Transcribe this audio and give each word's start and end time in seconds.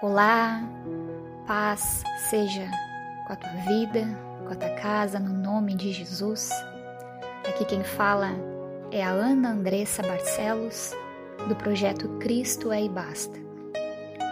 Olá, 0.00 0.62
paz 1.44 2.04
seja 2.30 2.70
com 3.26 3.32
a 3.32 3.36
tua 3.36 3.50
vida, 3.66 4.06
com 4.46 4.52
a 4.52 4.54
tua 4.54 4.70
casa, 4.76 5.18
no 5.18 5.32
nome 5.32 5.74
de 5.74 5.90
Jesus. 5.90 6.50
Aqui 7.48 7.64
quem 7.64 7.82
fala 7.82 8.28
é 8.92 9.02
a 9.02 9.10
Ana 9.10 9.50
Andressa 9.50 10.00
Barcelos, 10.04 10.94
do 11.48 11.56
projeto 11.56 12.08
Cristo 12.20 12.70
é 12.70 12.84
e 12.84 12.88
Basta. 12.88 13.36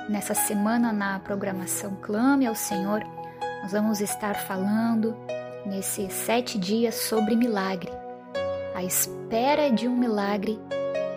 Nessa 0.09 0.35
semana, 0.35 0.93
na 0.93 1.19
programação 1.19 1.97
Clame 2.01 2.47
ao 2.47 2.55
Senhor, 2.55 3.03
nós 3.61 3.73
vamos 3.73 4.01
estar 4.01 4.35
falando 4.35 5.17
nesses 5.67 6.13
sete 6.13 6.61
dias 6.61 6.95
sobre 6.95 7.35
milagre. 7.35 7.91
A 8.73 8.85
espera 8.85 9.69
de 9.69 9.89
um 9.89 9.97
milagre, 9.97 10.61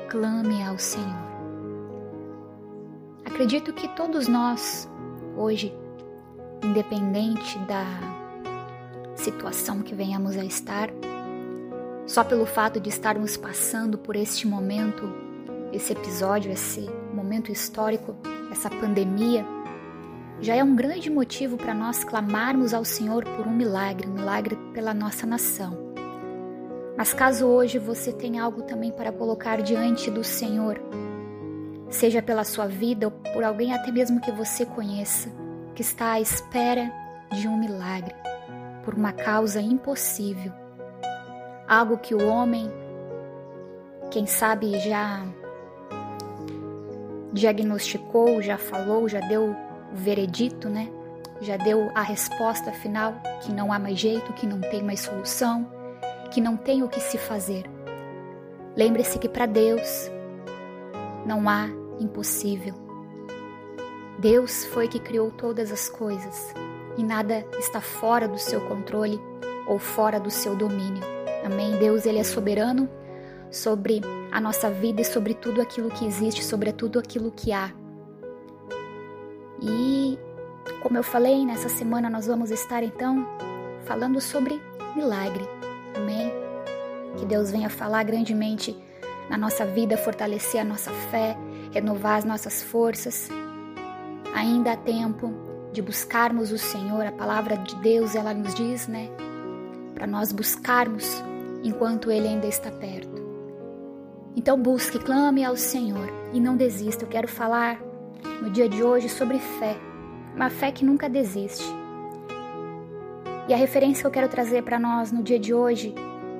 clame 0.09 0.63
ao 0.63 0.79
Senhor. 0.79 1.28
Acredito 3.39 3.71
que 3.71 3.87
todos 3.87 4.27
nós, 4.27 4.85
hoje, 5.37 5.73
independente 6.61 7.57
da 7.59 7.85
situação 9.15 9.81
que 9.81 9.95
venhamos 9.95 10.35
a 10.35 10.43
estar, 10.43 10.89
só 12.05 12.21
pelo 12.21 12.45
fato 12.45 12.81
de 12.81 12.89
estarmos 12.89 13.37
passando 13.37 13.97
por 13.97 14.17
este 14.17 14.45
momento, 14.45 15.09
esse 15.71 15.93
episódio, 15.93 16.51
esse 16.51 16.81
momento 17.13 17.49
histórico, 17.49 18.13
essa 18.51 18.69
pandemia, 18.69 19.45
já 20.41 20.55
é 20.55 20.61
um 20.61 20.75
grande 20.75 21.09
motivo 21.09 21.55
para 21.55 21.73
nós 21.73 22.03
clamarmos 22.03 22.73
ao 22.73 22.83
Senhor 22.83 23.23
por 23.23 23.47
um 23.47 23.55
milagre, 23.55 24.05
um 24.05 24.15
milagre 24.15 24.57
pela 24.73 24.93
nossa 24.93 25.25
nação. 25.25 25.93
Mas 26.97 27.13
caso 27.13 27.47
hoje 27.47 27.79
você 27.79 28.11
tenha 28.11 28.43
algo 28.43 28.63
também 28.63 28.91
para 28.91 29.13
colocar 29.13 29.61
diante 29.61 30.11
do 30.11 30.25
Senhor, 30.25 30.77
seja 31.89 32.21
pela 32.21 32.43
sua 32.43 32.67
vida 32.67 33.07
ou 33.07 33.11
por 33.33 33.43
alguém 33.43 33.73
até 33.73 33.91
mesmo 33.91 34.21
que 34.21 34.31
você 34.31 34.65
conheça, 34.65 35.29
que 35.75 35.81
está 35.81 36.13
à 36.13 36.21
espera 36.21 36.91
de 37.31 37.47
um 37.47 37.57
milagre, 37.57 38.15
por 38.83 38.93
uma 38.93 39.11
causa 39.11 39.61
impossível. 39.61 40.51
Algo 41.67 41.97
que 41.97 42.15
o 42.15 42.27
homem, 42.27 42.71
quem 44.11 44.25
sabe, 44.25 44.79
já 44.79 45.23
diagnosticou, 47.31 48.41
já 48.41 48.57
falou, 48.57 49.07
já 49.07 49.19
deu 49.19 49.51
o 49.51 49.55
veredito, 49.93 50.67
né? 50.67 50.89
Já 51.41 51.57
deu 51.57 51.89
a 51.95 52.01
resposta 52.01 52.71
final 52.71 53.13
que 53.41 53.51
não 53.51 53.71
há 53.71 53.79
mais 53.79 53.97
jeito, 53.97 54.33
que 54.33 54.45
não 54.45 54.59
tem 54.59 54.83
mais 54.83 54.99
solução, 55.01 55.71
que 56.31 56.41
não 56.41 56.57
tem 56.57 56.83
o 56.83 56.89
que 56.89 56.99
se 56.99 57.17
fazer. 57.17 57.63
Lembre-se 58.75 59.17
que 59.17 59.29
para 59.29 59.45
Deus 59.45 60.11
não 61.25 61.47
há 61.47 61.78
impossível. 61.99 62.73
Deus 64.17 64.65
foi 64.65 64.87
que 64.87 64.99
criou 64.99 65.31
todas 65.31 65.71
as 65.71 65.87
coisas 65.87 66.53
e 66.97 67.03
nada 67.03 67.45
está 67.57 67.79
fora 67.79 68.27
do 68.27 68.37
seu 68.37 68.59
controle 68.61 69.19
ou 69.67 69.79
fora 69.79 70.19
do 70.19 70.29
seu 70.29 70.55
domínio. 70.55 71.03
Amém? 71.45 71.77
Deus 71.77 72.05
ele 72.05 72.19
é 72.19 72.23
soberano 72.23 72.89
sobre 73.49 74.01
a 74.31 74.41
nossa 74.41 74.69
vida 74.69 75.01
e 75.01 75.05
sobre 75.05 75.33
tudo 75.33 75.61
aquilo 75.61 75.89
que 75.89 76.05
existe, 76.05 76.43
sobre 76.43 76.71
tudo 76.73 76.99
aquilo 76.99 77.31
que 77.31 77.51
há. 77.51 77.71
E 79.61 80.17
como 80.81 80.97
eu 80.97 81.03
falei, 81.03 81.45
nessa 81.45 81.69
semana 81.69 82.09
nós 82.09 82.27
vamos 82.27 82.51
estar 82.51 82.83
então 82.83 83.25
falando 83.85 84.19
sobre 84.21 84.61
milagre. 84.95 85.45
Amém? 85.95 86.31
Que 87.17 87.25
Deus 87.25 87.51
venha 87.51 87.69
falar 87.69 88.03
grandemente 88.03 88.77
na 89.29 89.37
nossa 89.37 89.65
vida, 89.65 89.97
fortalecer 89.97 90.61
a 90.61 90.63
nossa 90.63 90.91
fé, 90.91 91.37
renovar 91.71 92.17
as 92.17 92.25
nossas 92.25 92.63
forças. 92.63 93.29
Ainda 94.33 94.73
há 94.73 94.77
tempo 94.77 95.31
de 95.71 95.81
buscarmos 95.81 96.51
o 96.51 96.57
Senhor, 96.57 97.05
a 97.05 97.11
palavra 97.11 97.57
de 97.57 97.75
Deus, 97.75 98.15
ela 98.15 98.33
nos 98.33 98.53
diz, 98.55 98.87
né? 98.87 99.09
Para 99.93 100.07
nós 100.07 100.31
buscarmos 100.31 101.21
enquanto 101.63 102.11
Ele 102.11 102.27
ainda 102.27 102.47
está 102.47 102.71
perto. 102.71 103.19
Então 104.35 104.57
busque, 104.57 104.99
clame 104.99 105.43
ao 105.43 105.55
Senhor 105.55 106.09
e 106.33 106.39
não 106.39 106.55
desista. 106.55 107.03
Eu 107.03 107.09
quero 107.09 107.27
falar 107.27 107.79
no 108.41 108.49
dia 108.49 108.69
de 108.69 108.83
hoje 108.83 109.09
sobre 109.09 109.39
fé, 109.39 109.75
uma 110.35 110.49
fé 110.49 110.71
que 110.71 110.85
nunca 110.85 111.09
desiste. 111.09 111.65
E 113.47 113.53
a 113.53 113.57
referência 113.57 114.01
que 114.01 114.07
eu 114.07 114.11
quero 114.11 114.29
trazer 114.29 114.63
para 114.63 114.79
nós 114.79 115.11
no 115.11 115.23
dia 115.23 115.39
de 115.39 115.53
hoje 115.53 115.93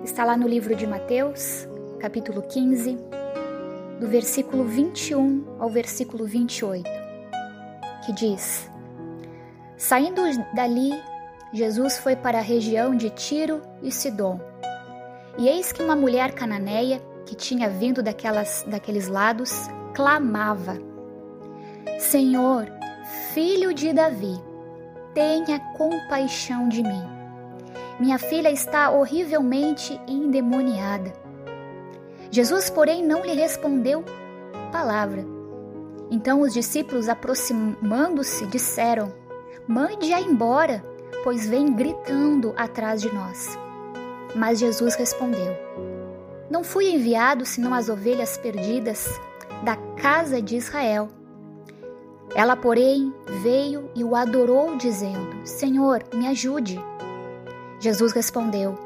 está 0.03 0.23
lá 0.23 0.37
no 0.37 0.47
livro 0.47 0.75
de 0.75 0.85
Mateus, 0.87 1.67
capítulo 1.99 2.43
15, 2.43 2.97
do 3.99 4.07
versículo 4.07 4.63
21 4.63 5.57
ao 5.59 5.69
versículo 5.69 6.25
28, 6.25 6.89
que 8.05 8.13
diz: 8.13 8.69
Saindo 9.77 10.21
dali, 10.53 10.91
Jesus 11.51 11.97
foi 11.97 12.15
para 12.15 12.39
a 12.39 12.41
região 12.41 12.95
de 12.95 13.09
Tiro 13.09 13.61
e 13.83 13.91
Sidom. 13.91 14.39
E 15.37 15.47
eis 15.47 15.71
que 15.71 15.83
uma 15.83 15.95
mulher 15.95 16.33
cananeia, 16.33 17.01
que 17.25 17.35
tinha 17.35 17.69
vindo 17.69 18.01
daquelas, 18.01 18.63
daqueles 18.67 19.07
lados, 19.07 19.69
clamava: 19.93 20.77
Senhor, 21.99 22.67
filho 23.33 23.73
de 23.73 23.91
Davi, 23.93 24.39
tenha 25.13 25.59
compaixão 25.77 26.69
de 26.69 26.83
mim. 26.83 27.03
Minha 27.99 28.17
filha 28.17 28.49
está 28.49 28.91
horrivelmente 28.91 29.99
endemoniada. 30.07 31.11
Jesus, 32.31 32.69
porém, 32.69 33.03
não 33.03 33.25
lhe 33.25 33.33
respondeu 33.33 34.03
palavra. 34.71 35.25
Então 36.11 36.41
os 36.41 36.53
discípulos, 36.53 37.09
aproximando-se, 37.09 38.45
disseram: 38.45 39.11
Mande-a 39.67 40.21
embora, 40.21 40.83
pois 41.23 41.47
vem 41.47 41.73
gritando 41.73 42.53
atrás 42.55 43.01
de 43.01 43.13
nós. 43.13 43.57
Mas 44.35 44.59
Jesus 44.59 44.95
respondeu: 44.95 45.55
Não 46.49 46.63
fui 46.63 46.91
enviado 46.91 47.45
senão 47.45 47.73
as 47.73 47.89
ovelhas 47.89 48.37
perdidas 48.37 49.19
da 49.63 49.75
casa 50.01 50.41
de 50.41 50.55
Israel. 50.55 51.09
Ela, 52.35 52.55
porém, 52.55 53.11
veio 53.41 53.89
e 53.95 54.03
o 54.03 54.15
adorou, 54.15 54.77
dizendo: 54.77 55.45
Senhor, 55.45 56.03
me 56.13 56.27
ajude. 56.27 56.79
Jesus 57.79 58.11
respondeu: 58.11 58.77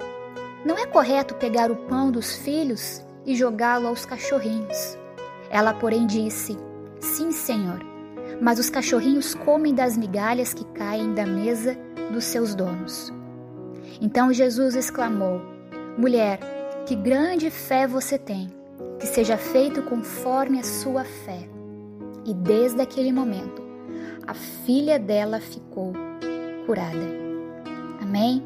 Não 0.65 0.77
é 0.77 0.85
correto 0.85 1.35
pegar 1.35 1.69
o 1.71 1.75
pão 1.75 2.09
dos 2.09 2.35
filhos 2.37 3.01
e 3.25 3.35
jogá-lo 3.35 3.87
aos 3.87 4.05
cachorrinhos. 4.05 4.97
Ela, 5.49 5.73
porém, 5.73 6.05
disse: 6.05 6.57
Sim, 6.99 7.31
Senhor, 7.31 7.79
mas 8.41 8.59
os 8.59 8.69
cachorrinhos 8.69 9.33
comem 9.33 9.73
das 9.73 9.95
migalhas 9.97 10.53
que 10.53 10.65
caem 10.65 11.13
da 11.13 11.25
mesa 11.25 11.77
dos 12.11 12.25
seus 12.25 12.55
donos. 12.55 13.13
Então 14.01 14.33
Jesus 14.33 14.75
exclamou: 14.75 15.41
Mulher, 15.97 16.39
que 16.85 16.95
grande 16.95 17.49
fé 17.49 17.87
você 17.87 18.17
tem, 18.17 18.49
que 18.99 19.07
seja 19.07 19.37
feito 19.37 19.81
conforme 19.83 20.59
a 20.59 20.63
sua 20.63 21.03
fé. 21.03 21.47
E 22.25 22.33
desde 22.33 22.81
aquele 22.81 23.11
momento, 23.11 23.61
a 24.25 24.33
filha 24.33 24.97
dela 24.97 25.39
ficou 25.39 25.93
curada. 26.65 27.23
Amém? 28.01 28.43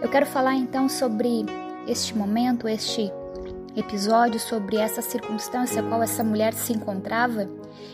Eu 0.00 0.08
quero 0.08 0.26
falar 0.26 0.54
então 0.54 0.88
sobre 0.88 1.44
este 1.88 2.16
momento, 2.16 2.68
este 2.68 3.10
episódio 3.74 4.38
sobre 4.38 4.76
essa 4.76 5.00
circunstância 5.00 5.82
qual 5.82 6.02
essa 6.02 6.22
mulher 6.22 6.52
se 6.52 6.72
encontrava 6.72 7.48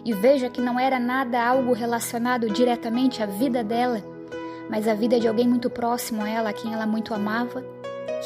e 0.05 0.12
veja 0.12 0.50
que 0.50 0.60
não 0.60 0.78
era 0.78 0.99
nada 0.99 1.43
algo 1.43 1.72
relacionado 1.72 2.50
diretamente 2.50 3.22
à 3.22 3.27
vida 3.27 3.62
dela, 3.62 4.03
mas 4.69 4.88
à 4.88 4.94
vida 4.94 5.21
de 5.21 5.28
alguém 5.28 5.47
muito 5.47 5.71
próximo 5.71 6.22
a 6.22 6.28
ela, 6.28 6.50
a 6.50 6.53
quem 6.53 6.72
ela 6.72 6.87
muito 6.87 7.15
amava, 7.15 7.65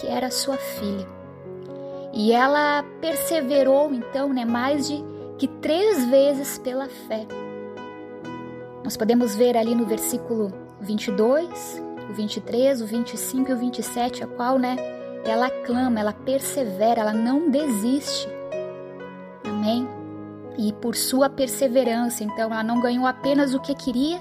que 0.00 0.06
era 0.06 0.30
sua 0.30 0.56
filha. 0.56 1.06
E 2.12 2.32
ela 2.32 2.82
perseverou 3.00 3.92
então, 3.92 4.32
né, 4.32 4.44
mais 4.44 4.88
de 4.88 5.04
que 5.36 5.46
três 5.46 6.04
vezes 6.06 6.58
pela 6.58 6.88
fé. 6.88 7.26
Nós 8.82 8.96
podemos 8.96 9.36
ver 9.36 9.56
ali 9.56 9.74
no 9.74 9.84
versículo 9.84 10.52
22, 10.80 11.82
o 12.08 12.14
23, 12.14 12.80
o 12.80 12.86
25 12.86 13.50
e 13.50 13.52
o 13.52 13.56
27, 13.56 14.24
a 14.24 14.26
qual, 14.26 14.58
né, 14.58 14.97
ela 15.28 15.50
clama, 15.50 16.00
ela 16.00 16.12
persevera, 16.12 17.00
ela 17.00 17.12
não 17.12 17.50
desiste. 17.50 18.28
Amém? 19.44 19.88
E 20.56 20.72
por 20.72 20.96
sua 20.96 21.28
perseverança, 21.28 22.24
então, 22.24 22.52
ela 22.52 22.62
não 22.62 22.80
ganhou 22.80 23.06
apenas 23.06 23.54
o 23.54 23.60
que 23.60 23.74
queria, 23.74 24.18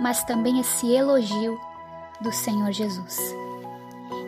mas 0.00 0.24
também 0.24 0.60
esse 0.60 0.92
elogio 0.92 1.58
do 2.20 2.32
Senhor 2.32 2.70
Jesus. 2.72 3.18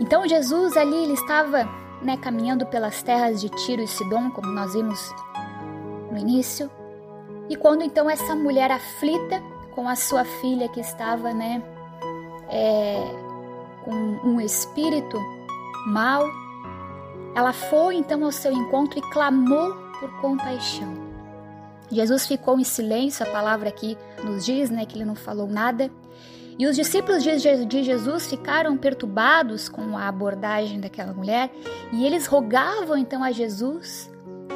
Então, 0.01 0.27
Jesus 0.27 0.77
ali, 0.77 0.97
ele 1.05 1.15
estava 1.15 1.69
né, 2.03 2.17
caminhando 2.17 2.67
pelas 2.67 3.03
terras 3.03 3.41
de 3.41 3.49
Tiro 3.49 3.83
e 3.83 3.87
Sidom, 3.87 4.31
como 4.31 4.49
nós 4.49 4.73
vimos 4.73 5.15
no 6.11 6.19
início. 6.19 6.71
E 7.49 7.57
quando 7.57 7.83
então 7.83 8.09
essa 8.09 8.35
mulher 8.35 8.71
aflita 8.71 9.43
com 9.75 9.89
a 9.89 9.97
sua 9.97 10.25
filha 10.25 10.69
que 10.69 10.81
estava, 10.81 11.33
né, 11.33 11.63
é, 12.49 12.97
com 13.85 13.93
um 13.93 14.41
espírito 14.41 15.19
mal, 15.87 16.29
ela 17.35 17.53
foi 17.53 17.97
então 17.97 18.25
ao 18.25 18.33
seu 18.33 18.53
encontro 18.53 18.99
e 18.99 19.13
clamou 19.13 19.75
por 19.99 20.11
compaixão. 20.21 21.13
Jesus 21.91 22.27
ficou 22.27 22.59
em 22.59 22.65
silêncio, 22.65 23.27
a 23.27 23.31
palavra 23.31 23.69
aqui 23.69 23.99
nos 24.25 24.45
diz, 24.47 24.71
né, 24.71 24.87
que 24.87 24.97
ele 24.97 25.05
não 25.05 25.15
falou 25.15 25.47
nada. 25.47 25.91
E 26.59 26.67
os 26.67 26.77
discípulos 26.77 27.23
de 27.23 27.83
Jesus 27.83 28.27
ficaram 28.27 28.77
perturbados 28.77 29.69
com 29.69 29.97
a 29.97 30.09
abordagem 30.09 30.81
daquela 30.81 31.13
mulher 31.13 31.51
e 31.93 32.05
eles 32.05 32.27
rogavam 32.27 32.97
então 32.97 33.25
a 33.25 33.33
Jesus 33.33 34.11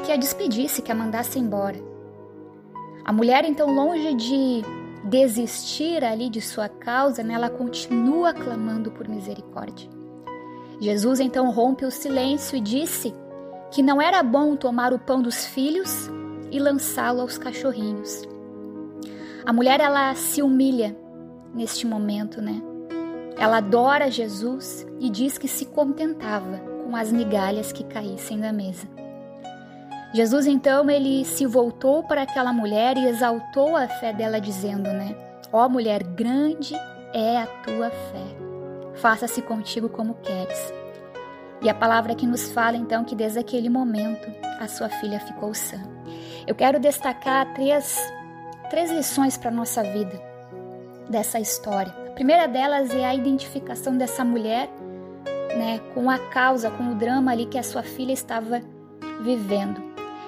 que 0.05 0.11
a 0.11 0.15
despedisse, 0.15 0.81
que 0.81 0.91
a 0.91 0.95
mandasse 0.95 1.39
embora. 1.39 1.77
A 3.03 3.11
mulher, 3.11 3.45
então, 3.45 3.73
longe 3.73 4.13
de 4.13 4.61
desistir 5.03 6.03
ali 6.03 6.29
de 6.29 6.41
sua 6.41 6.67
causa, 6.67 7.23
né, 7.23 7.33
ela 7.33 7.49
continua 7.49 8.33
clamando 8.33 8.91
por 8.91 9.07
misericórdia. 9.07 9.96
Jesus 10.79 11.19
então 11.19 11.51
rompe 11.51 11.85
o 11.85 11.91
silêncio 11.91 12.55
e 12.55 12.61
disse 12.61 13.13
que 13.71 13.81
não 13.81 14.01
era 14.01 14.21
bom 14.21 14.55
tomar 14.55 14.93
o 14.93 14.99
pão 14.99 15.21
dos 15.21 15.45
filhos 15.45 16.09
e 16.51 16.59
lançá-lo 16.59 17.21
aos 17.21 17.37
cachorrinhos. 17.37 18.23
A 19.45 19.51
mulher 19.51 19.79
ela 19.79 20.13
se 20.15 20.41
humilha 20.41 20.95
neste 21.53 21.87
momento, 21.87 22.41
né? 22.41 22.61
Ela 23.37 23.57
adora 23.57 24.11
Jesus 24.11 24.85
e 24.99 25.09
diz 25.09 25.37
que 25.37 25.47
se 25.47 25.65
contentava 25.65 26.59
com 26.83 26.95
as 26.95 27.11
migalhas 27.11 27.71
que 27.71 27.83
caíssem 27.83 28.39
da 28.39 28.51
mesa. 28.51 28.87
Jesus 30.13 30.47
então 30.47 30.89
ele 30.89 31.25
se 31.25 31.45
voltou 31.45 32.03
para 32.03 32.23
aquela 32.23 32.53
mulher 32.53 32.97
e 32.97 33.07
exaltou 33.07 33.75
a 33.75 33.87
fé 33.87 34.13
dela 34.13 34.39
dizendo, 34.39 34.89
né? 34.91 35.15
Ó 35.51 35.65
oh, 35.65 35.69
mulher, 35.69 36.03
grande 36.03 36.73
é 37.13 37.37
a 37.37 37.45
tua 37.45 37.89
fé. 37.89 38.46
Faça-se 38.97 39.41
contigo 39.41 39.89
como 39.89 40.15
queres. 40.15 40.73
E 41.61 41.69
a 41.69 41.73
palavra 41.73 42.15
que 42.15 42.27
nos 42.27 42.49
fala 42.49 42.77
então 42.77 43.03
que 43.03 43.15
desde 43.15 43.39
aquele 43.39 43.69
momento 43.69 44.27
a 44.59 44.67
sua 44.67 44.89
filha 44.89 45.19
ficou 45.19 45.53
sã. 45.53 45.77
Eu 46.45 46.55
quero 46.55 46.79
destacar 46.79 47.53
três, 47.53 47.97
três 48.69 48.91
lições 48.91 49.37
para 49.37 49.49
a 49.49 49.53
nossa 49.53 49.83
vida 49.83 50.21
dessa 51.09 51.39
história. 51.39 51.93
A 52.07 52.11
primeira 52.11 52.47
delas 52.47 52.93
é 52.93 53.05
a 53.05 53.15
identificação 53.15 53.97
dessa 53.97 54.23
mulher 54.23 54.69
né, 55.57 55.79
com 55.93 56.09
a 56.09 56.19
causa, 56.19 56.69
com 56.69 56.91
o 56.91 56.95
drama 56.95 57.31
ali 57.31 57.45
que 57.45 57.57
a 57.57 57.63
sua 57.63 57.83
filha 57.83 58.13
estava 58.13 58.61
vivendo. 59.21 59.81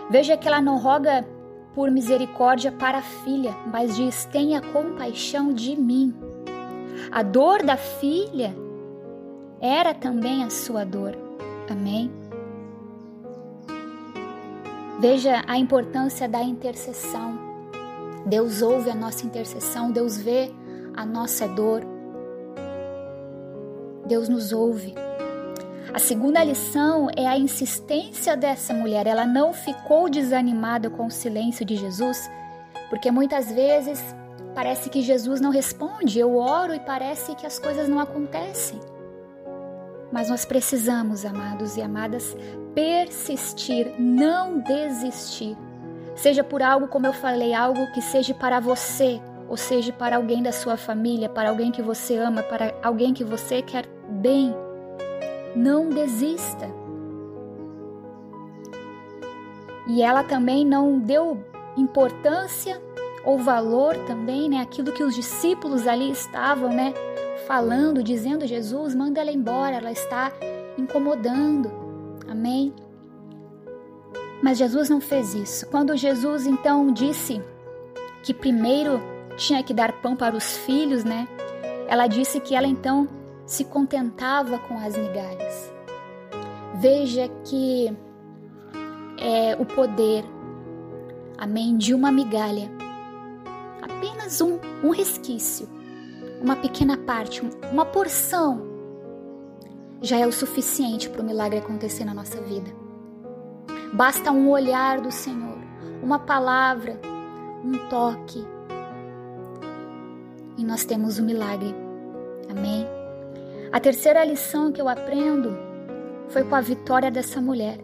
Veja 0.10 0.36
que 0.36 0.48
ela 0.48 0.62
não 0.62 0.77
roga 0.77 1.25
por 1.75 1.92
misericórdia 1.92 2.72
para 2.72 2.98
a 2.98 3.04
filha, 3.04 3.56
mas 3.72 3.95
diz: 3.95 4.25
tenha 4.25 4.62
compaixão 4.62 5.54
de 5.54 5.75
mim. 5.75 6.15
A 7.12 7.24
dor 7.24 7.63
da 7.63 7.78
filha 7.78 8.56
era 9.60 9.94
também 9.94 10.44
a 10.44 10.50
sua 10.50 10.84
dor. 10.86 11.16
Amém? 11.69 12.12
Veja 15.00 15.44
a 15.48 15.57
importância 15.57 16.28
da 16.28 16.42
intercessão. 16.42 17.40
Deus 18.25 18.62
ouve 18.62 18.90
a 18.90 18.96
nossa 18.96 19.25
intercessão, 19.25 19.92
Deus 19.92 20.18
vê 20.18 20.51
a 20.96 21.06
nossa 21.06 21.48
dor. 21.48 21.81
Deus 24.06 24.28
nos 24.28 24.51
ouve. 24.51 24.94
A 25.94 26.00
segunda 26.00 26.44
lição 26.44 27.07
é 27.16 27.25
a 27.25 27.38
insistência 27.38 28.36
dessa 28.36 28.74
mulher. 28.74 29.07
Ela 29.07 29.25
não 29.25 29.54
ficou 29.54 30.10
desanimada 30.10 30.90
com 30.90 31.07
o 31.07 31.12
silêncio 31.12 31.66
de 31.66 31.75
Jesus, 31.75 32.30
porque 32.90 33.10
muitas 33.10 33.51
vezes 33.51 34.16
parece 34.59 34.89
que 34.89 35.01
Jesus 35.01 35.39
não 35.39 35.51
responde. 35.51 36.19
Eu 36.19 36.35
oro 36.35 36.75
e 36.75 36.81
parece 36.81 37.33
que 37.33 37.45
as 37.45 37.57
coisas 37.57 37.88
não 37.88 37.97
acontecem. 37.97 38.77
Mas 40.11 40.29
nós 40.29 40.44
precisamos, 40.44 41.23
amados 41.23 41.77
e 41.77 41.81
amadas, 41.81 42.35
persistir, 42.75 43.94
não 43.97 44.59
desistir. 44.59 45.56
Seja 46.13 46.44
por 46.44 46.61
algo, 46.61 46.89
como 46.89 47.07
eu 47.07 47.13
falei, 47.13 47.53
algo 47.53 47.89
que 47.94 48.01
seja 48.01 48.33
para 48.33 48.59
você, 48.59 49.21
ou 49.47 49.56
seja 49.56 49.94
para 49.94 50.17
alguém 50.17 50.44
da 50.44 50.51
sua 50.51 50.75
família, 50.75 51.29
para 51.29 51.47
alguém 51.47 51.71
que 51.71 51.81
você 51.81 52.17
ama, 52.17 52.44
para 52.44 52.75
alguém 52.83 53.13
que 53.13 53.23
você 53.23 53.62
quer 53.62 53.85
bem. 54.09 54.53
Não 55.55 55.88
desista. 55.88 56.69
E 59.88 60.01
ela 60.01 60.21
também 60.21 60.65
não 60.65 61.00
deu 61.00 61.41
importância 61.77 62.88
ou 63.24 63.38
valor 63.38 63.95
também, 64.06 64.50
né, 64.50 64.62
aquilo 64.62 64.92
que 64.92 65.04
os 65.04 65.16
discípulos 65.16 65.88
ali 65.88 66.12
estavam, 66.12 66.69
né, 66.69 66.94
falando, 67.48 68.04
dizendo: 68.04 68.45
Jesus, 68.45 68.95
manda 68.95 69.19
ela 69.19 69.31
embora, 69.31 69.77
ela 69.77 69.92
está 69.92 70.31
incomodando. 70.77 71.71
Amém? 72.30 72.74
Mas 74.42 74.57
Jesus 74.57 74.89
não 74.89 75.01
fez 75.01 75.33
isso. 75.33 75.68
Quando 75.68 75.95
Jesus 75.98 76.45
então 76.45 76.92
disse 76.92 77.42
que 78.24 78.33
primeiro 78.33 79.01
tinha 79.36 79.63
que 79.63 79.74
dar 79.74 79.94
pão 80.01 80.15
para 80.15 80.36
os 80.36 80.57
filhos, 80.57 81.04
né? 81.04 81.27
Ela 81.88 82.07
disse 82.07 82.39
que 82.39 82.56
ela 82.56 82.68
então 82.68 83.07
se 83.45 83.65
contentava 83.65 84.60
com 84.60 84.77
as 84.77 84.95
migalhas. 84.95 85.74
Veja 86.75 87.27
que 87.44 87.92
é 89.18 89.57
o 89.60 89.65
poder, 89.65 90.24
amém, 91.38 91.75
de 91.75 91.94
uma 91.94 92.12
migalha, 92.12 92.69
apenas 94.29 94.41
um, 94.41 94.59
um 94.83 94.91
resquício 94.91 95.67
uma 96.41 96.55
pequena 96.55 96.95
parte, 96.95 97.41
uma 97.69 97.83
porção, 97.83 98.61
já 100.01 100.17
é 100.17 100.25
o 100.25 100.31
suficiente 100.31 101.09
para 101.09 101.21
o 101.21 101.25
milagre 101.25 101.59
acontecer 101.59 102.05
na 102.05 102.13
nossa 102.13 102.39
vida. 102.39 102.71
Basta 103.91 104.31
um 104.31 104.49
olhar 104.49 105.01
do 105.01 105.11
Senhor, 105.11 105.57
uma 106.01 106.17
palavra, 106.17 106.97
um 107.61 107.77
toque, 107.89 108.47
e 110.57 110.63
nós 110.63 110.85
temos 110.85 111.19
o 111.19 111.23
milagre. 111.23 111.75
Amém? 112.49 112.87
A 113.69 113.79
terceira 113.81 114.23
lição 114.23 114.71
que 114.71 114.79
eu 114.79 114.87
aprendo 114.87 115.57
foi 116.29 116.45
com 116.45 116.55
a 116.55 116.61
vitória 116.61 117.11
dessa 117.11 117.41
mulher. 117.41 117.79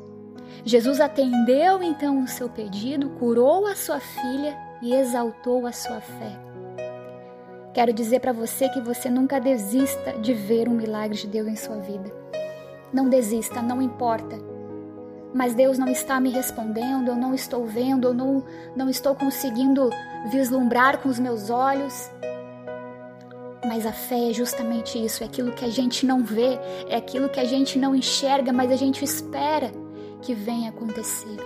Jesus 0.63 1.01
atendeu 1.01 1.83
então 1.83 2.23
o 2.23 2.27
seu 2.27 2.47
pedido, 2.47 3.09
curou 3.19 3.67
a 3.67 3.75
sua 3.75 3.99
filha 3.99 4.64
e 4.85 4.93
exaltou 4.93 5.65
a 5.65 5.71
sua 5.71 5.99
fé. 5.99 6.39
Quero 7.73 7.91
dizer 7.91 8.19
para 8.19 8.31
você 8.31 8.69
que 8.69 8.79
você 8.79 9.09
nunca 9.09 9.39
desista 9.39 10.13
de 10.13 10.31
ver 10.31 10.69
um 10.69 10.75
milagre 10.75 11.17
de 11.17 11.25
Deus 11.25 11.47
em 11.47 11.55
sua 11.55 11.77
vida. 11.77 12.13
Não 12.93 13.09
desista, 13.09 13.63
não 13.63 13.81
importa. 13.81 14.37
Mas 15.33 15.55
Deus 15.55 15.79
não 15.79 15.87
está 15.87 16.19
me 16.19 16.29
respondendo, 16.29 17.07
eu 17.07 17.15
não 17.15 17.33
estou 17.33 17.65
vendo, 17.65 18.09
eu 18.09 18.13
não, 18.13 18.43
não 18.75 18.87
estou 18.87 19.15
conseguindo 19.15 19.89
vislumbrar 20.31 20.99
com 20.99 21.09
os 21.09 21.19
meus 21.19 21.49
olhos. 21.49 22.11
Mas 23.67 23.87
a 23.87 23.91
fé 23.91 24.29
é 24.29 24.33
justamente 24.33 25.03
isso, 25.03 25.23
é 25.23 25.25
aquilo 25.25 25.51
que 25.51 25.65
a 25.65 25.69
gente 25.69 26.05
não 26.05 26.23
vê, 26.23 26.59
é 26.87 26.95
aquilo 26.95 27.27
que 27.27 27.39
a 27.39 27.45
gente 27.45 27.79
não 27.79 27.95
enxerga, 27.95 28.53
mas 28.53 28.71
a 28.71 28.75
gente 28.75 29.03
espera 29.03 29.71
que 30.21 30.35
venha 30.35 30.69
acontecer. 30.69 31.37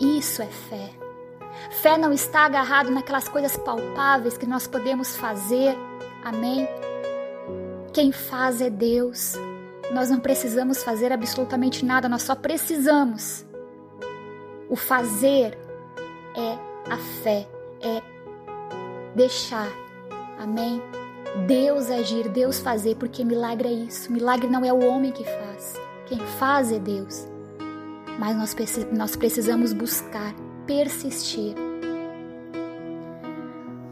Isso 0.00 0.40
é 0.40 0.46
fé. 0.46 1.05
Fé 1.70 1.96
não 1.96 2.12
está 2.12 2.44
agarrado 2.44 2.90
naquelas 2.90 3.28
coisas 3.28 3.56
palpáveis 3.56 4.36
que 4.36 4.46
nós 4.46 4.66
podemos 4.66 5.16
fazer. 5.16 5.76
Amém? 6.24 6.68
Quem 7.92 8.12
faz 8.12 8.60
é 8.60 8.70
Deus. 8.70 9.34
Nós 9.92 10.10
não 10.10 10.18
precisamos 10.18 10.82
fazer 10.82 11.12
absolutamente 11.12 11.84
nada, 11.84 12.08
nós 12.08 12.22
só 12.22 12.34
precisamos. 12.34 13.44
O 14.68 14.74
fazer 14.74 15.56
é 16.34 16.58
a 16.90 16.96
fé, 17.22 17.48
é 17.80 18.02
deixar. 19.14 19.68
Amém? 20.38 20.82
Deus 21.46 21.90
agir, 21.90 22.28
Deus 22.28 22.58
fazer, 22.58 22.96
porque 22.96 23.24
milagre 23.24 23.68
é 23.68 23.72
isso. 23.72 24.10
Milagre 24.10 24.48
não 24.48 24.64
é 24.64 24.72
o 24.72 24.84
homem 24.84 25.12
que 25.12 25.24
faz. 25.24 25.74
Quem 26.06 26.18
faz 26.38 26.72
é 26.72 26.78
Deus. 26.78 27.28
Mas 28.18 28.36
nós, 28.36 28.56
nós 28.92 29.16
precisamos 29.16 29.72
buscar 29.72 30.34
persistir. 30.66 31.54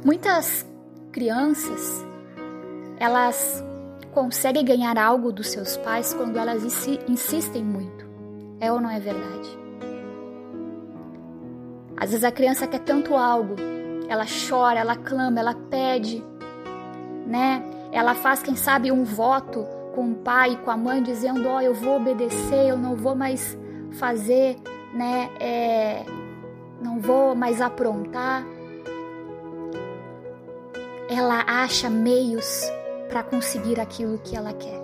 Muitas 0.05 0.67
crianças, 1.13 2.05
elas 2.99 3.65
conseguem 4.13 4.65
ganhar 4.65 4.99
algo 4.99 5.33
dos 5.33 5.49
seus 5.49 5.77
pais 5.79 6.13
quando 6.13 6.39
elas 6.39 6.63
insistem 7.09 7.65
muito. 7.65 8.05
É 8.61 8.71
ou 8.73 8.81
não 8.81 8.91
é 8.91 9.01
verdade? 9.01 9.59
Às 11.97 12.11
vezes 12.11 12.25
a 12.25 12.33
criança 12.33 12.67
quer 12.67 12.81
tanto 12.81 13.15
algo, 13.15 13.57
ela 14.09 14.25
chora, 14.49 14.81
ela 14.81 14.97
clama, 14.97 15.41
ela 15.41 15.55
pede, 15.55 16.23
né? 17.27 17.63
Ela 17.93 18.15
faz, 18.15 18.43
quem 18.43 18.57
sabe, 18.57 18.91
um 18.91 19.05
voto 19.05 19.65
com 19.95 20.11
o 20.11 20.15
pai 20.17 20.59
com 20.65 20.71
a 20.71 20.77
mãe, 20.77 21.03
dizendo: 21.03 21.49
Ó, 21.49 21.57
oh, 21.57 21.61
eu 21.61 21.73
vou 21.73 21.97
obedecer, 21.97 22.69
eu 22.69 22.77
não 22.77 22.97
vou 22.97 23.15
mais 23.15 23.57
fazer, 23.93 24.57
né? 24.93 25.31
É, 25.41 26.05
não 26.85 27.01
vou 27.01 27.35
mais 27.35 27.63
aprontar. 27.63 28.45
Ela 31.09 31.43
acha 31.47 31.89
meios 31.89 32.71
para 33.09 33.23
conseguir 33.23 33.81
aquilo 33.81 34.19
que 34.19 34.37
ela 34.37 34.53
quer 34.53 34.81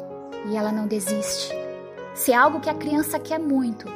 e 0.47 0.57
ela 0.57 0.73
não 0.73 0.87
desiste. 0.87 1.55
Se 2.15 2.33
é 2.33 2.37
algo 2.37 2.61
que 2.61 2.71
a 2.71 2.75
criança 2.75 3.19
quer 3.19 3.39
muito, 3.39 3.87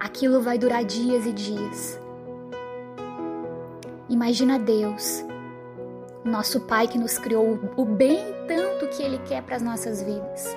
aquilo 0.00 0.40
vai 0.40 0.56
durar 0.56 0.82
dias 0.82 1.26
e 1.26 1.32
dias. 1.32 2.00
Imagina 4.08 4.58
Deus, 4.58 5.24
nosso 6.24 6.60
Pai 6.60 6.88
que 6.88 6.98
nos 6.98 7.18
criou, 7.18 7.58
o 7.76 7.84
bem 7.84 8.18
tanto 8.48 8.86
que 8.88 9.02
Ele 9.02 9.18
quer 9.18 9.42
para 9.42 9.56
as 9.56 9.62
nossas 9.62 10.02
vidas. 10.02 10.56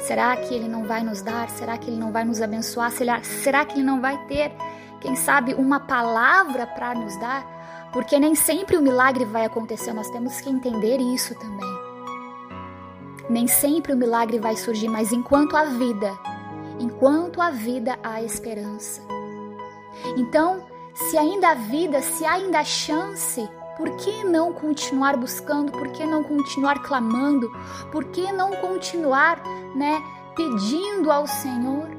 Será 0.00 0.36
que 0.36 0.54
Ele 0.54 0.68
não 0.68 0.84
vai 0.84 1.02
nos 1.02 1.22
dar? 1.22 1.48
Será 1.50 1.78
que 1.78 1.90
Ele 1.90 1.98
não 1.98 2.12
vai 2.12 2.24
nos 2.24 2.42
abençoar? 2.42 2.90
Será 2.90 3.64
que 3.64 3.74
Ele 3.74 3.84
não 3.84 4.00
vai 4.00 4.18
ter, 4.26 4.52
quem 5.00 5.14
sabe, 5.14 5.54
uma 5.54 5.80
palavra 5.80 6.66
para 6.66 6.94
nos 6.94 7.16
dar? 7.18 7.90
Porque 7.92 8.18
nem 8.18 8.34
sempre 8.34 8.76
o 8.76 8.82
milagre 8.82 9.24
vai 9.24 9.44
acontecer, 9.44 9.92
nós 9.92 10.10
temos 10.10 10.40
que 10.40 10.50
entender 10.50 10.98
isso 10.98 11.34
também. 11.36 11.78
Nem 13.30 13.46
sempre 13.46 13.92
o 13.92 13.96
milagre 13.96 14.38
vai 14.38 14.56
surgir, 14.56 14.88
mas 14.88 15.12
enquanto 15.12 15.56
há 15.56 15.64
vida, 15.64 16.18
enquanto 16.80 17.40
há 17.40 17.50
vida, 17.50 17.98
há 18.02 18.22
esperança. 18.22 19.02
Então, 20.16 20.64
se 20.94 21.16
ainda 21.16 21.50
há 21.50 21.54
vida, 21.54 22.00
se 22.02 22.24
há 22.24 22.32
ainda 22.32 22.64
chance, 22.64 23.48
por 23.76 23.90
que 23.96 24.24
não 24.24 24.52
continuar 24.52 25.16
buscando? 25.16 25.70
Por 25.72 25.88
que 25.92 26.04
não 26.04 26.24
continuar 26.24 26.82
clamando? 26.82 27.50
Por 27.92 28.04
que 28.06 28.32
não 28.32 28.50
continuar, 28.56 29.40
né, 29.76 30.02
pedindo 30.34 31.10
ao 31.12 31.26
Senhor? 31.26 31.97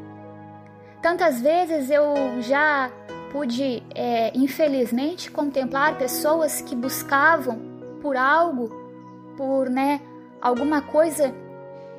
Tantas 1.01 1.41
vezes 1.41 1.89
eu 1.89 2.41
já 2.41 2.91
pude, 3.31 3.83
é, 3.95 4.31
infelizmente, 4.35 5.31
contemplar 5.31 5.97
pessoas 5.97 6.61
que 6.61 6.75
buscavam 6.75 7.59
por 8.01 8.17
algo, 8.17 8.69
por, 9.37 9.69
né, 9.69 10.01
alguma 10.41 10.81
coisa 10.81 11.33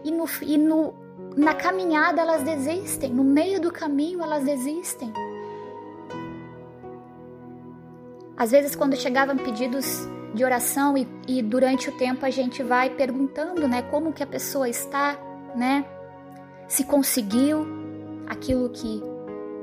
e 0.05 0.11
no, 0.11 0.25
e 0.43 0.59
no 0.59 0.95
na 1.37 1.55
caminhada 1.55 2.21
elas 2.21 2.43
desistem, 2.43 3.11
no 3.11 3.23
meio 3.23 3.61
do 3.61 3.71
caminho 3.71 4.23
elas 4.23 4.45
desistem. 4.45 5.13
Às 8.37 8.51
vezes, 8.51 8.75
quando 8.75 8.97
chegavam 8.97 9.37
pedidos 9.37 10.09
de 10.35 10.45
oração 10.45 10.97
e, 10.97 11.07
e, 11.29 11.43
durante 11.43 11.89
o 11.89 11.93
tempo 11.93 12.25
a 12.25 12.31
gente 12.31 12.63
vai 12.63 12.91
perguntando, 12.91 13.69
né, 13.69 13.83
como 13.83 14.13
que 14.13 14.23
a 14.23 14.27
pessoa 14.27 14.69
está, 14.69 15.19
né, 15.55 15.85
se 16.67 16.85
conseguiu 16.85 17.80
aquilo 18.31 18.71
que 18.71 19.03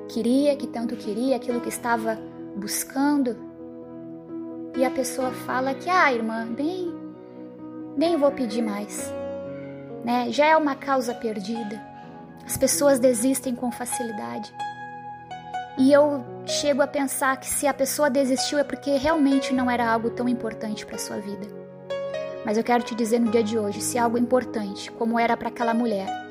queria, 0.10 0.56
que 0.58 0.68
tanto 0.68 0.98
queria, 0.98 1.38
aquilo 1.38 1.62
que 1.62 1.70
estava 1.70 2.20
buscando. 2.56 3.38
E 4.76 4.84
a 4.84 4.92
pessoa 4.92 5.32
fala 5.32 5.74
que, 5.74 5.90
ah, 5.90 6.14
irmã, 6.14 6.46
nem, 6.46 6.94
nem 7.96 8.18
vou 8.18 8.30
pedir 8.30 8.62
mais, 8.62 9.12
né, 10.04 10.28
já 10.30 10.46
é 10.46 10.58
uma 10.58 10.76
causa 10.76 11.16
perdida. 11.16 11.82
As 12.46 12.58
pessoas 12.58 13.00
desistem 13.00 13.56
com 13.56 13.72
facilidade. 13.72 14.54
E 15.78 15.92
eu 15.92 16.24
chego 16.46 16.82
a 16.82 16.88
pensar 16.88 17.38
que 17.38 17.48
se 17.48 17.68
a 17.68 17.74
pessoa 17.74 18.10
desistiu 18.10 18.60
é 18.60 18.64
porque 18.64 18.98
realmente 18.98 19.54
não 19.54 19.70
era 19.70 19.88
algo 19.88 20.10
tão 20.10 20.28
importante 20.28 20.86
para 20.86 20.98
sua 20.98 21.18
vida. 21.18 21.48
Mas 22.46 22.58
eu 22.58 22.64
quero 22.64 22.84
te 22.84 22.96
dizer 22.96 23.20
no 23.20 23.32
dia 23.32 23.44
de 23.44 23.58
hoje, 23.58 23.82
se 23.82 23.98
algo 23.98 24.18
importante, 24.18 24.92
como 24.92 25.20
era 25.20 25.38
para 25.38 25.50
aquela 25.50 25.74
mulher. 25.74 26.27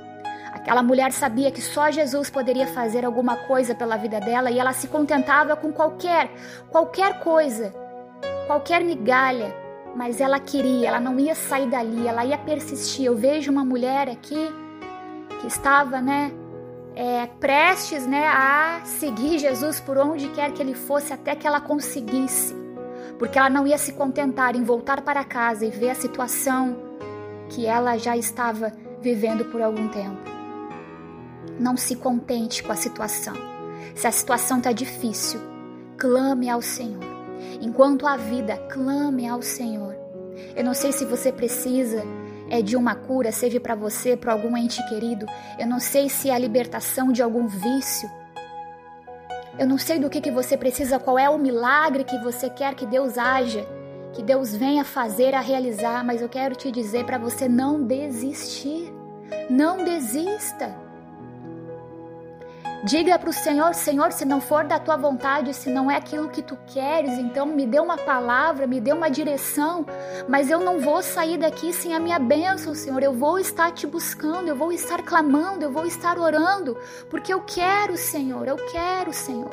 Aquela 0.67 0.83
mulher 0.83 1.13
sabia 1.13 1.53
que 1.53 1.63
só 1.63 1.93
Jesus 1.93 2.29
poderia 2.29 2.67
fazer 2.67 3.05
alguma 3.05 3.37
coisa 3.37 3.73
pela 3.73 3.97
vida 3.97 4.19
dela 4.19 4.51
e 4.51 4.59
ela 4.59 4.73
se 4.73 4.89
contentava 4.89 5.55
com 5.55 5.71
qualquer, 5.71 6.29
qualquer 6.71 7.21
coisa, 7.21 7.73
qualquer 8.49 8.83
migalha, 8.83 9.55
mas 9.95 10.21
ela 10.21 10.41
queria, 10.41 10.89
ela 10.89 10.99
não 10.99 11.21
ia 11.21 11.37
sair 11.37 11.71
dali, 11.71 12.09
ela 12.09 12.25
ia 12.25 12.37
persistir. 12.37 13.05
Eu 13.05 13.15
vejo 13.15 13.53
uma 13.53 13.65
mulher 13.65 14.09
aqui 14.11 14.53
que 15.41 15.47
estava, 15.47 16.01
né, 16.01 16.33
é, 16.97 17.29
prestes 17.39 18.05
né, 18.05 18.27
a 18.27 18.81
seguir 18.85 19.39
Jesus 19.39 19.79
por 19.79 19.97
onde 19.97 20.31
quer 20.31 20.51
que 20.51 20.61
ele 20.61 20.75
fosse, 20.75 21.13
até 21.13 21.37
que 21.37 21.47
ela 21.47 21.61
conseguisse. 21.61 22.57
Porque 23.21 23.39
ela 23.39 23.49
não 23.49 23.69
ia 23.69 23.79
se 23.79 23.93
contentar 23.93 24.57
em 24.57 24.65
voltar 24.65 25.01
para 25.03 25.23
casa 25.23 25.65
e 25.65 25.71
ver 25.71 25.91
a 25.91 25.95
situação 25.95 26.77
que 27.51 27.67
ela 27.67 27.97
já 27.97 28.17
estava 28.17 28.73
vivendo 29.01 29.45
por 29.45 29.63
algum 29.63 29.87
tempo. 29.87 30.36
Não 31.59 31.76
se 31.76 31.97
contente 31.97 32.62
com 32.62 32.73
a 32.73 32.76
situação. 32.76 33.35
Se 33.95 34.07
a 34.07 34.12
situação 34.12 34.59
está 34.59 34.73
difícil, 34.73 35.41
clame 35.97 36.50
ao 36.50 36.61
Senhor. 36.61 37.05
Enquanto 37.61 38.07
há 38.07 38.17
vida, 38.17 38.57
clame 38.71 39.26
ao 39.26 39.41
Senhor. 39.41 39.97
Eu 40.55 40.65
não 40.65 40.75
sei 40.75 40.93
se 40.93 41.05
você 41.05 41.33
precisa 41.33 42.03
é 42.49 42.62
de 42.62 42.76
uma 42.76 42.95
cura, 42.95 43.33
seja 43.33 43.59
para 43.59 43.75
você, 43.75 44.17
para 44.17 44.33
algum 44.33 44.57
ente 44.57 44.87
querido. 44.88 45.26
Eu 45.59 45.67
não 45.67 45.81
sei 45.81 46.09
se 46.09 46.31
é 46.31 46.35
a 46.35 46.38
libertação 46.38 47.11
de 47.11 47.23
algum 47.23 47.47
vício. 47.47 48.09
Eu 49.59 49.67
não 49.67 49.79
sei 49.79 49.99
do 49.99 50.11
que, 50.11 50.21
que 50.21 50.31
você 50.31 50.57
precisa, 50.57 50.99
qual 50.99 51.19
é 51.19 51.29
o 51.29 51.38
milagre 51.38 52.05
que 52.05 52.19
você 52.19 52.50
quer 52.50 52.75
que 52.75 52.87
Deus 52.87 53.17
haja, 53.17 53.67
que 54.12 54.23
Deus 54.23 54.55
venha 54.55 54.85
fazer, 54.85 55.35
a 55.35 55.41
realizar, 55.41 56.05
mas 56.05 56.21
eu 56.21 56.29
quero 56.29 56.55
te 56.55 56.71
dizer 56.71 57.05
para 57.05 57.19
você 57.19 57.49
não 57.49 57.83
desistir. 57.83 58.93
Não 59.50 59.83
desista. 59.83 60.86
Diga 62.85 63.18
para 63.18 63.30
o 63.30 63.33
Senhor: 63.33 63.75
Senhor, 63.75 64.12
se 64.12 64.25
não 64.25 64.40
for 64.40 64.64
da 64.64 64.78
tua 64.78 64.97
vontade, 64.97 65.54
se 65.54 65.71
não 65.71 65.90
é 65.90 65.97
aquilo 65.97 66.28
que 66.28 66.42
tu 66.42 66.56
queres, 66.66 67.18
então 67.18 67.47
me 67.47 67.66
dê 67.66 67.80
uma 67.80 67.97
palavra, 67.97 68.66
me 68.66 68.80
dê 68.80 68.92
uma 68.92 69.09
direção, 69.09 69.87
mas 70.28 70.50
eu 70.50 70.61
não 70.61 70.78
vou 70.78 71.02
sair 71.02 71.38
daqui 71.38 71.73
sem 71.73 71.95
a 71.95 72.00
minha 72.00 72.18
bênção, 72.18 72.75
Senhor. 72.75 73.02
Eu 73.02 73.14
vou 73.14 73.38
estar 73.38 73.73
te 73.73 73.87
buscando, 73.87 74.49
eu 74.49 74.56
vou 74.56 74.73
estar 74.73 75.02
clamando, 75.02 75.64
eu 75.64 75.73
vou 75.73 75.87
estar 75.87 76.18
orando, 76.18 76.76
porque 77.09 77.33
eu 77.33 77.40
quero, 77.40 77.97
Senhor, 77.97 78.47
eu 78.47 78.56
quero, 78.56 79.12
Senhor. 79.12 79.50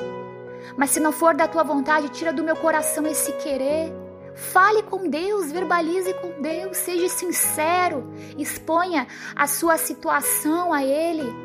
Mas 0.76 0.90
se 0.90 1.00
não 1.00 1.12
for 1.12 1.34
da 1.34 1.48
tua 1.48 1.62
vontade, 1.62 2.10
tira 2.10 2.32
do 2.32 2.44
meu 2.44 2.56
coração 2.56 3.06
esse 3.06 3.32
querer. 3.32 3.92
Fale 4.34 4.82
com 4.82 5.08
Deus, 5.08 5.50
verbalize 5.50 6.12
com 6.14 6.42
Deus, 6.42 6.76
seja 6.76 7.08
sincero, 7.08 8.12
exponha 8.36 9.06
a 9.34 9.46
sua 9.46 9.78
situação 9.78 10.72
a 10.72 10.82
Ele 10.82 11.43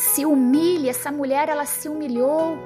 se 0.00 0.24
humilhe, 0.24 0.88
essa 0.88 1.12
mulher 1.12 1.50
ela 1.50 1.66
se 1.66 1.86
humilhou. 1.86 2.56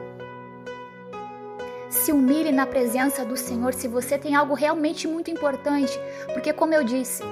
Se 1.90 2.12
humilhe 2.12 2.52
na 2.52 2.64
presença 2.64 3.24
do 3.24 3.36
Senhor 3.36 3.74
se 3.74 3.88
você 3.88 4.16
tem 4.16 4.36
algo 4.36 4.54
realmente 4.54 5.08
muito 5.08 5.32
importante, 5.32 5.92
porque 6.32 6.52
como 6.52 6.74
eu 6.74 6.84
disse, 6.84 7.24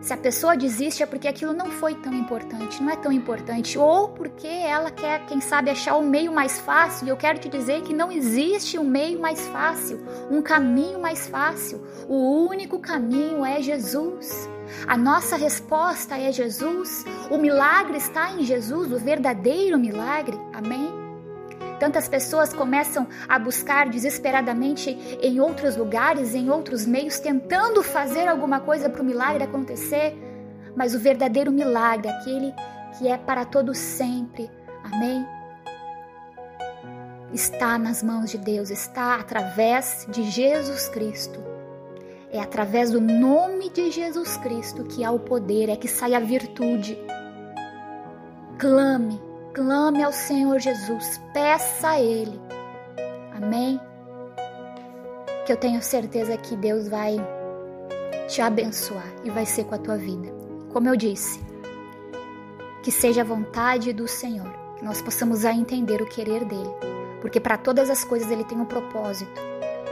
se 0.00 0.12
a 0.12 0.16
pessoa 0.16 0.56
desiste 0.56 1.02
é 1.02 1.06
porque 1.06 1.26
aquilo 1.26 1.52
não 1.52 1.66
foi 1.66 1.94
tão 1.94 2.12
importante, 2.12 2.82
não 2.82 2.90
é 2.90 2.96
tão 2.96 3.10
importante, 3.10 3.78
ou 3.78 4.08
porque 4.08 4.46
ela 4.46 4.90
quer, 4.90 5.24
quem 5.26 5.40
sabe, 5.40 5.70
achar 5.70 5.96
o 5.96 6.02
meio 6.02 6.32
mais 6.32 6.60
fácil. 6.60 7.06
E 7.06 7.10
eu 7.10 7.16
quero 7.16 7.38
te 7.38 7.48
dizer 7.48 7.82
que 7.82 7.94
não 7.94 8.12
existe 8.12 8.78
um 8.78 8.84
meio 8.84 9.20
mais 9.20 9.46
fácil, 9.48 10.00
um 10.30 10.42
caminho 10.42 11.00
mais 11.00 11.26
fácil. 11.26 11.84
O 12.08 12.46
único 12.48 12.78
caminho 12.78 13.44
é 13.44 13.60
Jesus. 13.60 14.48
A 14.86 14.96
nossa 14.96 15.36
resposta 15.36 16.16
é 16.18 16.30
Jesus. 16.32 17.04
O 17.30 17.38
milagre 17.38 17.96
está 17.96 18.32
em 18.32 18.44
Jesus, 18.44 18.92
o 18.92 18.98
verdadeiro 18.98 19.78
milagre. 19.78 20.38
Amém? 20.52 21.05
Tantas 21.78 22.08
pessoas 22.08 22.52
começam 22.52 23.06
a 23.28 23.38
buscar 23.38 23.88
desesperadamente 23.88 24.90
em 25.20 25.40
outros 25.40 25.76
lugares, 25.76 26.34
em 26.34 26.50
outros 26.50 26.86
meios, 26.86 27.18
tentando 27.18 27.82
fazer 27.82 28.26
alguma 28.26 28.60
coisa 28.60 28.88
para 28.88 29.02
o 29.02 29.04
milagre 29.04 29.44
acontecer, 29.44 30.16
mas 30.74 30.94
o 30.94 30.98
verdadeiro 30.98 31.52
milagre, 31.52 32.08
aquele 32.08 32.54
que 32.98 33.08
é 33.08 33.18
para 33.18 33.44
todos 33.44 33.76
sempre, 33.76 34.50
amém? 34.84 35.26
Está 37.32 37.76
nas 37.76 38.02
mãos 38.02 38.30
de 38.30 38.38
Deus, 38.38 38.70
está 38.70 39.16
através 39.16 40.06
de 40.08 40.22
Jesus 40.22 40.88
Cristo. 40.88 41.44
É 42.30 42.40
através 42.40 42.90
do 42.90 43.00
nome 43.00 43.70
de 43.70 43.90
Jesus 43.90 44.36
Cristo 44.38 44.84
que 44.84 45.04
há 45.04 45.10
o 45.10 45.18
poder, 45.18 45.68
é 45.68 45.76
que 45.76 45.88
sai 45.88 46.14
a 46.14 46.20
virtude. 46.20 46.98
Clame, 48.58 49.20
clame 49.56 50.02
ao 50.02 50.12
Senhor 50.12 50.58
Jesus, 50.58 51.18
peça 51.32 51.88
a 51.88 51.98
Ele. 52.00 52.38
Amém? 53.34 53.80
Que 55.46 55.52
eu 55.52 55.56
tenho 55.56 55.80
certeza 55.80 56.36
que 56.36 56.54
Deus 56.54 56.88
vai 56.88 57.16
te 58.28 58.42
abençoar 58.42 59.10
e 59.24 59.30
vai 59.30 59.46
ser 59.46 59.64
com 59.64 59.74
a 59.74 59.78
tua 59.78 59.96
vida. 59.96 60.28
Como 60.74 60.86
eu 60.90 60.94
disse, 60.94 61.40
que 62.82 62.92
seja 62.92 63.22
a 63.22 63.24
vontade 63.24 63.94
do 63.94 64.06
Senhor, 64.06 64.52
que 64.76 64.84
nós 64.84 65.00
possamos 65.00 65.46
a 65.46 65.52
entender 65.54 66.02
o 66.02 66.06
querer 66.06 66.44
dele, 66.44 66.70
porque 67.22 67.40
para 67.40 67.56
todas 67.56 67.88
as 67.88 68.04
coisas 68.04 68.30
ele 68.30 68.44
tem 68.44 68.60
um 68.60 68.66
propósito. 68.66 69.40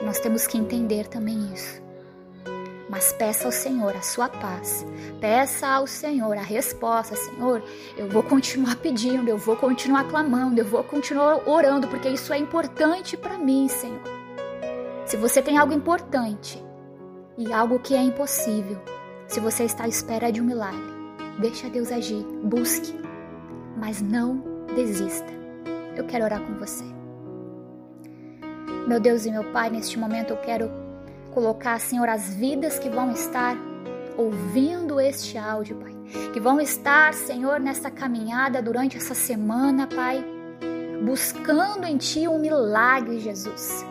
Nós 0.04 0.20
temos 0.20 0.46
que 0.46 0.58
entender 0.58 1.08
também 1.08 1.38
isso 1.54 1.83
mas 2.88 3.12
peça 3.12 3.46
ao 3.46 3.52
Senhor 3.52 3.94
a 3.96 4.02
sua 4.02 4.28
paz. 4.28 4.86
Peça 5.20 5.66
ao 5.66 5.86
Senhor 5.86 6.36
a 6.36 6.42
resposta. 6.42 7.16
Senhor, 7.16 7.62
eu 7.96 8.08
vou 8.08 8.22
continuar 8.22 8.76
pedindo, 8.76 9.28
eu 9.28 9.38
vou 9.38 9.56
continuar 9.56 10.04
clamando, 10.04 10.60
eu 10.60 10.64
vou 10.64 10.84
continuar 10.84 11.48
orando, 11.48 11.88
porque 11.88 12.08
isso 12.08 12.32
é 12.32 12.38
importante 12.38 13.16
para 13.16 13.38
mim, 13.38 13.68
Senhor. 13.68 14.02
Se 15.06 15.16
você 15.16 15.42
tem 15.42 15.58
algo 15.58 15.72
importante 15.72 16.62
e 17.36 17.52
algo 17.52 17.78
que 17.78 17.94
é 17.94 18.02
impossível, 18.02 18.80
se 19.26 19.40
você 19.40 19.64
está 19.64 19.84
à 19.84 19.88
espera 19.88 20.30
de 20.30 20.40
um 20.40 20.44
milagre, 20.44 20.94
deixa 21.38 21.68
Deus 21.68 21.90
agir, 21.90 22.24
busque, 22.42 22.94
mas 23.76 24.00
não 24.00 24.42
desista. 24.74 25.32
Eu 25.96 26.04
quero 26.04 26.24
orar 26.24 26.40
com 26.40 26.54
você. 26.54 26.84
Meu 28.86 29.00
Deus 29.00 29.24
e 29.24 29.30
meu 29.30 29.44
Pai, 29.44 29.70
neste 29.70 29.98
momento 29.98 30.30
eu 30.30 30.36
quero 30.38 30.83
colocar, 31.34 31.80
Senhor, 31.80 32.08
as 32.08 32.32
vidas 32.34 32.78
que 32.78 32.88
vão 32.88 33.10
estar 33.10 33.56
ouvindo 34.16 35.00
este 35.00 35.36
áudio, 35.36 35.76
Pai. 35.76 35.92
Que 36.32 36.38
vão 36.38 36.60
estar, 36.60 37.12
Senhor, 37.12 37.58
nessa 37.58 37.90
caminhada 37.90 38.62
durante 38.62 38.96
essa 38.96 39.14
semana, 39.14 39.88
Pai, 39.88 40.24
buscando 41.04 41.84
em 41.84 41.98
Ti 41.98 42.28
um 42.28 42.38
milagre, 42.38 43.18
Jesus. 43.18 43.84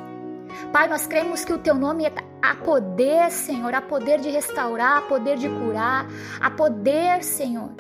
Pai, 0.72 0.88
nós 0.88 1.06
cremos 1.06 1.44
que 1.44 1.52
o 1.52 1.58
Teu 1.58 1.76
nome 1.76 2.06
é 2.06 2.14
a 2.42 2.56
poder, 2.56 3.30
Senhor, 3.30 3.74
a 3.74 3.82
poder 3.82 4.20
de 4.22 4.30
restaurar, 4.30 5.00
a 5.00 5.02
poder 5.02 5.38
de 5.38 5.50
curar, 5.50 6.08
a 6.40 6.50
poder, 6.50 7.24
Senhor 7.24 7.72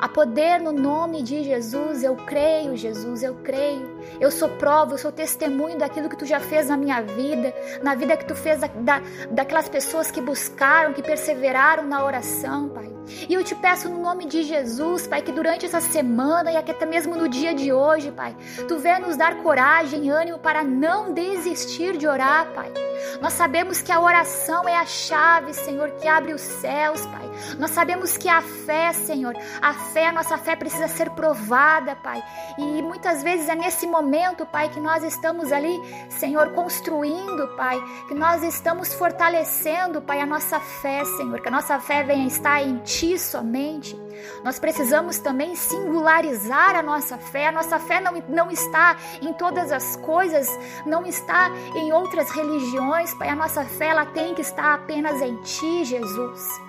Há 0.00 0.08
poder 0.08 0.58
no 0.58 0.72
nome 0.72 1.22
de 1.22 1.44
Jesus. 1.44 2.02
Eu 2.02 2.16
creio, 2.16 2.74
Jesus, 2.74 3.22
eu 3.22 3.34
creio. 3.34 4.00
Eu 4.18 4.30
sou 4.30 4.48
prova, 4.48 4.94
eu 4.94 4.98
sou 4.98 5.12
testemunho 5.12 5.78
daquilo 5.78 6.08
que 6.08 6.16
tu 6.16 6.24
já 6.24 6.40
fez 6.40 6.68
na 6.68 6.76
minha 6.76 7.02
vida, 7.02 7.54
na 7.82 7.94
vida 7.94 8.16
que 8.16 8.24
tu 8.24 8.34
fez 8.34 8.60
da, 8.60 8.68
da, 8.68 9.02
daquelas 9.30 9.68
pessoas 9.68 10.10
que 10.10 10.22
buscaram, 10.22 10.94
que 10.94 11.02
perseveraram 11.02 11.86
na 11.86 12.02
oração, 12.02 12.70
Pai. 12.70 12.99
E 13.28 13.34
eu 13.34 13.42
te 13.44 13.54
peço 13.54 13.88
no 13.88 14.00
nome 14.00 14.26
de 14.26 14.42
Jesus, 14.42 15.06
Pai, 15.06 15.22
que 15.22 15.32
durante 15.32 15.66
essa 15.66 15.80
semana 15.80 16.50
e 16.50 16.56
até 16.56 16.86
mesmo 16.86 17.16
no 17.16 17.28
dia 17.28 17.54
de 17.54 17.72
hoje, 17.72 18.10
Pai, 18.10 18.36
tu 18.68 18.78
venha 18.78 18.98
nos 18.98 19.16
dar 19.16 19.36
coragem, 19.36 20.10
ânimo 20.10 20.38
para 20.38 20.62
não 20.64 21.12
desistir 21.12 21.96
de 21.96 22.06
orar, 22.06 22.46
Pai. 22.54 22.72
Nós 23.20 23.32
sabemos 23.32 23.80
que 23.80 23.90
a 23.92 24.00
oração 24.00 24.68
é 24.68 24.76
a 24.76 24.84
chave, 24.84 25.54
Senhor, 25.54 25.90
que 25.92 26.06
abre 26.06 26.34
os 26.34 26.40
céus, 26.40 27.04
Pai. 27.06 27.30
Nós 27.58 27.70
sabemos 27.70 28.16
que 28.16 28.28
a 28.28 28.42
fé, 28.42 28.92
Senhor, 28.92 29.34
a 29.60 29.72
fé, 29.72 30.06
a 30.06 30.12
nossa 30.12 30.36
fé 30.38 30.54
precisa 30.54 30.88
ser 30.88 31.10
provada, 31.10 31.96
Pai. 31.96 32.22
E 32.58 32.82
muitas 32.82 33.22
vezes 33.22 33.48
é 33.48 33.54
nesse 33.54 33.86
momento, 33.86 34.44
Pai, 34.46 34.68
que 34.68 34.80
nós 34.80 35.02
estamos 35.02 35.50
ali, 35.52 35.78
Senhor, 36.10 36.52
construindo, 36.52 37.48
Pai, 37.56 37.82
que 38.08 38.14
nós 38.14 38.42
estamos 38.42 38.92
fortalecendo, 38.94 40.02
Pai, 40.02 40.20
a 40.20 40.26
nossa 40.26 40.60
fé, 40.60 41.04
Senhor, 41.16 41.40
que 41.40 41.48
a 41.48 41.52
nossa 41.52 41.78
fé 41.80 42.02
venha 42.02 42.26
estar 42.26 42.62
em 42.62 42.78
Ti 42.78 42.99
somente. 43.18 43.96
Nós 44.44 44.58
precisamos 44.58 45.18
também 45.18 45.54
singularizar 45.54 46.74
a 46.76 46.82
nossa 46.82 47.18
fé. 47.18 47.48
A 47.48 47.52
nossa 47.52 47.78
fé 47.78 48.00
não, 48.00 48.12
não 48.28 48.50
está 48.50 48.96
em 49.20 49.32
todas 49.32 49.72
as 49.72 49.96
coisas, 49.96 50.48
não 50.86 51.04
está 51.06 51.50
em 51.74 51.92
outras 51.92 52.30
religiões, 52.30 53.14
Pai. 53.14 53.28
A 53.28 53.34
nossa 53.34 53.64
fé 53.64 53.86
ela 53.86 54.06
tem 54.06 54.34
que 54.34 54.40
estar 54.40 54.74
apenas 54.74 55.20
em 55.20 55.36
Ti, 55.42 55.84
Jesus. 55.84 56.60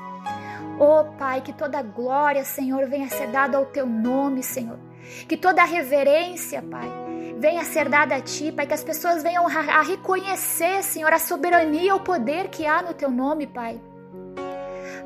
Oh, 0.79 1.05
Pai, 1.17 1.41
que 1.41 1.53
toda 1.53 1.81
glória, 1.81 2.43
Senhor, 2.43 2.87
venha 2.87 3.07
ser 3.07 3.27
dada 3.27 3.57
ao 3.57 3.65
Teu 3.65 3.85
nome, 3.85 4.41
Senhor. 4.41 4.79
Que 5.27 5.37
toda 5.37 5.63
reverência, 5.63 6.61
Pai, 6.61 6.89
venha 7.37 7.63
ser 7.63 7.89
dada 7.89 8.15
a 8.15 8.21
Ti, 8.21 8.51
Pai. 8.51 8.65
Que 8.65 8.73
as 8.73 8.83
pessoas 8.83 9.21
venham 9.21 9.45
a 9.47 9.81
reconhecer, 9.81 10.83
Senhor, 10.83 11.11
a 11.11 11.19
soberania, 11.19 11.95
o 11.95 11.99
poder 11.99 12.49
que 12.49 12.65
há 12.65 12.81
no 12.81 12.93
Teu 12.93 13.11
nome, 13.11 13.45
Pai. 13.45 13.79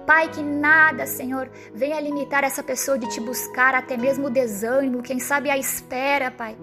Pai, 0.06 0.30
que 0.30 0.42
nada, 0.42 1.08
Senhor, 1.08 1.50
venha 1.74 2.00
limitar 2.00 2.44
essa 2.44 2.62
pessoa 2.62 2.98
de 2.98 3.10
te 3.10 3.20
buscar, 3.20 3.74
até 3.74 3.98
mesmo 3.98 4.28
o 4.28 4.30
desânimo, 4.30 5.02
quem 5.02 5.20
sabe 5.20 5.50
a 5.50 5.58
espera, 5.58 6.30
Pai. 6.30 6.56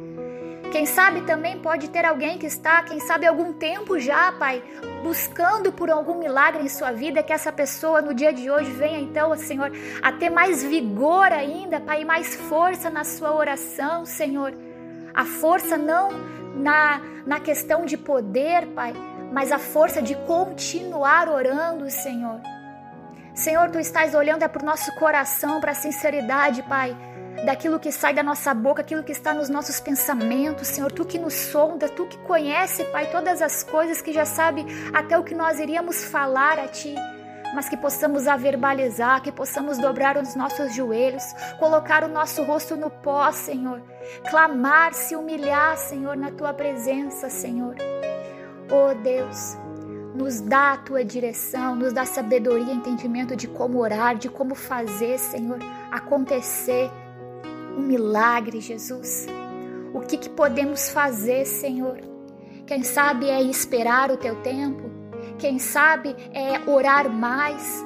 Quem 0.71 0.87
sabe 0.87 1.21
também 1.23 1.59
pode 1.59 1.91
ter 1.91 2.05
alguém 2.05 2.39
que 2.39 2.47
está, 2.47 2.83
quem 2.83 2.99
sabe, 2.99 3.27
algum 3.27 3.53
tempo 3.53 3.99
já, 3.99 4.33
Pai, 4.33 4.63
buscando 5.03 5.71
por 5.71 5.91
algum 5.91 6.15
milagre 6.19 6.63
em 6.63 6.69
sua 6.69 6.93
vida, 6.93 7.23
que 7.23 7.33
essa 7.33 7.53
pessoa 7.53 8.01
no 8.01 8.15
dia 8.15 8.33
de 8.33 8.51
hoje 8.51 8.71
venha 8.71 8.99
então, 8.99 9.37
Senhor, 9.37 9.71
a 10.01 10.13
ter 10.13 10.31
mais 10.31 10.63
vigor 10.63 11.31
ainda, 11.31 11.79
Pai, 11.79 12.05
mais 12.05 12.37
força 12.37 12.89
na 12.89 13.05
sua 13.05 13.35
oração, 13.35 14.07
Senhor. 14.07 14.55
A 15.13 15.27
força 15.27 15.77
não 15.77 16.11
na, 16.55 17.03
na 17.27 17.39
questão 17.39 17.85
de 17.85 17.99
poder, 17.99 18.67
Pai, 18.69 18.95
mas 19.31 19.53
a 19.53 19.59
força 19.59 20.01
de 20.01 20.15
continuar 20.27 21.29
orando, 21.29 21.91
Senhor. 21.91 22.41
Senhor, 23.35 23.71
tu 23.71 23.79
estás 23.79 24.15
olhando 24.15 24.43
é 24.43 24.49
para 24.49 24.63
o 24.63 24.67
nosso 24.67 24.95
coração, 24.97 25.61
para 25.61 25.73
a 25.73 25.75
sinceridade, 25.75 26.63
Pai, 26.65 26.97
daquilo 27.47 27.81
que 27.81 27.91
sai 27.91 28.13
da 28.13 28.23
nossa 28.23 28.53
boca, 28.53 28.83
aquilo 28.83 29.03
que 29.03 29.13
está 29.13 29.33
nos 29.33 29.49
nossos 29.49 29.81
pensamentos, 29.81 30.69
Senhor, 30.69 30.93
tu 30.93 31.05
que 31.05 31.19
nos 31.19 31.33
sonda, 31.33 31.89
tu 31.89 32.07
que 32.07 32.19
conhece, 32.19 32.85
Pai, 32.85 33.11
todas 33.11 33.41
as 33.41 33.63
coisas 33.63 34.03
que 34.03 34.13
já 34.13 34.27
sabe 34.27 34.67
até 34.93 35.19
o 35.19 35.25
que 35.25 35.35
nós 35.35 35.59
iríamos 35.59 36.05
falar 36.05 36.59
a 36.59 36.69
Ti 36.69 36.95
mas 37.55 37.69
que 37.69 37.77
possamos 37.77 38.27
a 38.27 38.37
verbalizar, 38.37 39.23
que 39.23 39.31
possamos 39.31 39.79
dobrar 39.79 40.17
os 40.17 40.35
nossos 40.35 40.75
joelhos, 40.75 41.23
colocar 41.59 42.03
o 42.03 42.09
nosso 42.09 42.43
rosto 42.43 42.77
no 42.77 42.91
pó, 42.91 43.31
Senhor, 43.31 43.83
clamar, 44.31 44.95
se 44.95 45.15
humilhar, 45.15 45.77
Senhor, 45.77 46.17
na 46.17 46.31
tua 46.31 46.55
presença, 46.55 47.29
Senhor. 47.29 47.77
Oh 48.71 48.95
Deus, 49.03 49.59
nos 50.15 50.41
dá 50.41 50.73
a 50.73 50.77
tua 50.77 51.05
direção, 51.05 51.75
nos 51.75 51.93
dá 51.93 52.05
sabedoria, 52.05 52.73
entendimento 52.73 53.35
de 53.35 53.49
como 53.49 53.79
orar, 53.79 54.17
de 54.17 54.29
como 54.29 54.55
fazer, 54.55 55.19
Senhor, 55.19 55.59
acontecer 55.91 56.91
um 57.77 57.83
milagre, 57.83 58.61
Jesus. 58.61 59.27
O 59.95 60.01
que, 60.01 60.17
que 60.17 60.29
podemos 60.29 60.91
fazer, 60.91 61.47
Senhor? 61.47 62.01
Quem 62.67 62.83
sabe 62.83 63.29
é 63.29 63.43
esperar 63.43 64.11
o 64.11 64.17
teu 64.17 64.37
tempo, 64.37 64.91
quem 65.39 65.59
sabe 65.59 66.15
é 66.33 66.61
orar 66.71 67.11
mais. 67.11 67.85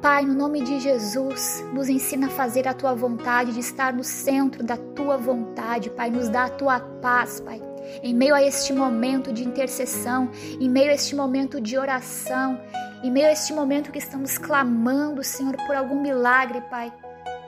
Pai, 0.00 0.24
no 0.24 0.34
nome 0.34 0.62
de 0.62 0.78
Jesus, 0.78 1.64
nos 1.72 1.88
ensina 1.88 2.28
a 2.28 2.30
fazer 2.30 2.68
a 2.68 2.74
tua 2.74 2.94
vontade, 2.94 3.52
de 3.52 3.60
estar 3.60 3.92
no 3.92 4.04
centro 4.04 4.62
da 4.62 4.76
tua 4.76 5.16
vontade, 5.16 5.90
Pai, 5.90 6.08
nos 6.08 6.28
dá 6.28 6.44
a 6.44 6.50
tua 6.50 6.78
paz, 6.80 7.40
Pai 7.40 7.67
em 8.02 8.14
meio 8.14 8.34
a 8.34 8.42
este 8.42 8.72
momento 8.72 9.32
de 9.32 9.44
intercessão, 9.44 10.30
em 10.60 10.68
meio 10.68 10.90
a 10.90 10.94
este 10.94 11.14
momento 11.14 11.60
de 11.60 11.76
oração, 11.76 12.60
em 13.02 13.10
meio 13.10 13.26
a 13.26 13.32
este 13.32 13.52
momento 13.52 13.90
que 13.90 13.98
estamos 13.98 14.38
clamando, 14.38 15.22
Senhor, 15.22 15.56
por 15.66 15.74
algum 15.74 16.00
milagre, 16.00 16.60
Pai, 16.62 16.92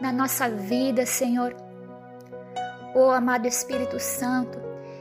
na 0.01 0.13
nossa 0.13 0.49
vida, 0.49 1.07
Senhor. 1.07 1.55
Oh, 2.95 3.11
amado 3.11 3.47
Espírito 3.47 3.99
Santo, 4.01 4.59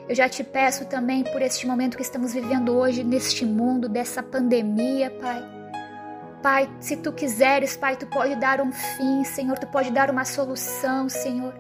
eu 0.08 0.16
já 0.16 0.30
te 0.30 0.44
peço 0.44 0.86
também 0.86 1.24
por 1.24 1.42
este 1.42 1.68
momento 1.68 1.98
que 1.98 2.04
estamos 2.04 2.34
vivendo 2.34 2.76
hoje 2.76 3.04
neste 3.04 3.46
mundo, 3.46 3.90
dessa 3.90 4.22
pandemia, 4.22 5.10
Pai. 5.12 5.60
Pai, 6.42 6.70
se 6.80 6.96
tu 6.96 7.12
quiseres, 7.12 7.76
Pai, 7.76 7.98
tu 7.98 8.08
pode 8.08 8.36
dar 8.36 8.62
um 8.62 8.72
fim, 8.72 9.24
Senhor, 9.24 9.58
tu 9.58 9.68
pode 9.68 9.92
dar 9.92 10.10
uma 10.10 10.24
solução, 10.24 11.10
Senhor. 11.10 11.54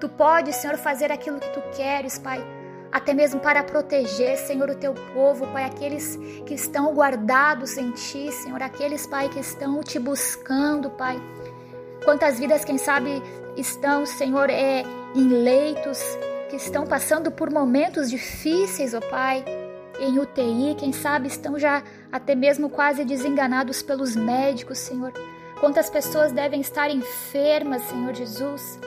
Tu 0.00 0.08
pode, 0.08 0.52
Senhor, 0.52 0.76
fazer 0.76 1.10
aquilo 1.10 1.40
que 1.40 1.48
tu 1.50 1.60
queres, 1.74 2.18
Pai 2.18 2.55
até 2.90 3.12
mesmo 3.12 3.40
para 3.40 3.62
proteger, 3.62 4.36
Senhor, 4.38 4.70
o 4.70 4.74
teu 4.74 4.94
povo, 5.14 5.46
Pai, 5.48 5.64
aqueles 5.64 6.16
que 6.46 6.54
estão 6.54 6.94
guardados 6.94 7.76
em 7.76 7.90
Ti, 7.90 8.30
Senhor, 8.32 8.62
aqueles, 8.62 9.06
Pai, 9.06 9.28
que 9.28 9.40
estão 9.40 9.82
te 9.82 9.98
buscando, 9.98 10.90
Pai. 10.90 11.20
Quantas 12.04 12.38
vidas, 12.38 12.64
quem 12.64 12.78
sabe, 12.78 13.22
estão, 13.56 14.06
Senhor, 14.06 14.48
é, 14.50 14.84
em 15.14 15.28
leitos, 15.28 16.00
que 16.48 16.56
estão 16.56 16.86
passando 16.86 17.30
por 17.30 17.50
momentos 17.50 18.08
difíceis, 18.08 18.94
ó 18.94 19.00
Pai, 19.00 19.44
em 19.98 20.18
UTI, 20.18 20.76
quem 20.78 20.92
sabe 20.92 21.28
estão 21.28 21.58
já 21.58 21.82
até 22.12 22.34
mesmo 22.34 22.68
quase 22.68 23.04
desenganados 23.04 23.82
pelos 23.82 24.14
médicos, 24.14 24.78
Senhor. 24.78 25.12
Quantas 25.58 25.88
pessoas 25.88 26.32
devem 26.32 26.60
estar 26.60 26.90
enfermas, 26.90 27.82
Senhor 27.82 28.14
Jesus. 28.14 28.78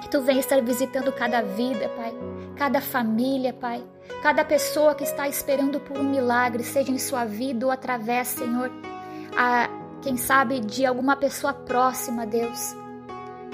Que 0.00 0.08
tu 0.08 0.20
venha 0.20 0.40
estar 0.40 0.60
visitando 0.62 1.12
cada 1.12 1.42
vida, 1.42 1.88
Pai, 1.90 2.14
cada 2.56 2.80
família, 2.80 3.52
Pai, 3.52 3.84
cada 4.22 4.44
pessoa 4.44 4.94
que 4.94 5.04
está 5.04 5.28
esperando 5.28 5.80
por 5.80 5.98
um 5.98 6.08
milagre, 6.08 6.62
seja 6.62 6.90
em 6.90 6.98
sua 6.98 7.24
vida 7.24 7.66
ou 7.66 7.72
através, 7.72 8.28
Senhor, 8.28 8.70
a, 9.36 9.68
quem 10.02 10.16
sabe 10.16 10.60
de 10.60 10.86
alguma 10.86 11.16
pessoa 11.16 11.52
próxima, 11.52 12.26
Deus. 12.26 12.74